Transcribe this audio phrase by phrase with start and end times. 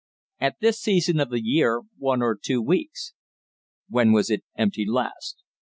[0.39, 3.13] At this season of the year one or two weeks.
[3.87, 5.43] When was it emptied last?